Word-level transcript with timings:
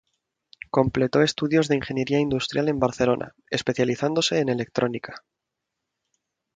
Completó 0.71 1.21
estudios 1.21 1.67
de 1.67 1.75
ingeniería 1.75 2.17
industrial 2.19 2.69
en 2.69 2.79
Barcelona, 2.79 3.35
especializándose 3.51 4.39
en 4.39 4.49
electrónica. 4.49 5.23